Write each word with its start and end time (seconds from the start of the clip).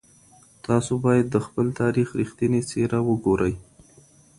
تاسو 0.65 0.93
بايد 1.05 1.25
د 1.31 1.37
خپل 1.45 1.67
تاريخ 1.81 2.07
رښتينې 2.19 2.61
څېره 2.69 2.99
وګورئ. 3.09 3.53